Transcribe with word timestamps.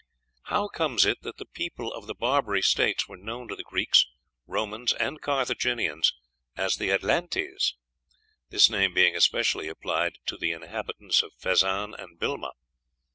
How 0.45 0.67
comes 0.67 1.05
it 1.05 1.21
that 1.21 1.37
the 1.37 1.45
people 1.45 1.93
of 1.93 2.07
the 2.07 2.15
Barbary 2.15 2.63
States 2.63 3.07
were 3.07 3.17
known 3.17 3.47
to 3.49 3.55
the 3.55 3.61
Greeks, 3.61 4.07
Romans, 4.47 4.93
and 4.93 5.21
Carthaginians 5.21 6.15
as 6.57 6.77
the 6.77 6.91
"Atlantes," 6.91 7.75
this 8.49 8.67
name 8.67 8.95
being 8.95 9.15
especially 9.15 9.67
applied 9.67 10.17
to 10.25 10.37
the 10.37 10.53
inhabitants 10.53 11.21
of 11.21 11.33
Fezzan 11.39 11.93
and 11.93 12.17
Bilma? 12.17 12.53